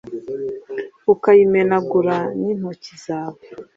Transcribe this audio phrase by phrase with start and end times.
[1.13, 3.41] ukayimenagura n'intoki zawe